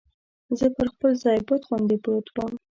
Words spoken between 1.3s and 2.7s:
بت غوندې پروت ووم.